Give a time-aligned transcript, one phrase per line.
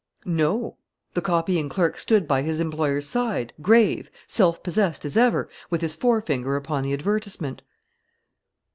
[0.25, 0.77] No;
[1.13, 5.95] the copying clerk stood by his employer's side, grave, self possessed as ever, with his
[5.95, 7.61] forefinger upon the advertisement.